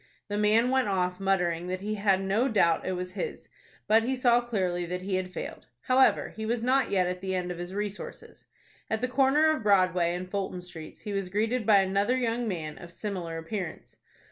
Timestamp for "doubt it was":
2.47-3.11